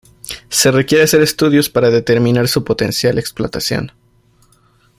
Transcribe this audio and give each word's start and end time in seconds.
Se 0.49 0.71
requiere 0.71 1.03
hacer 1.03 1.21
estudios 1.21 1.69
para 1.69 1.91
determinar 1.91 2.47
su 2.47 2.63
potencial 2.63 3.19
explotación. 3.19 3.91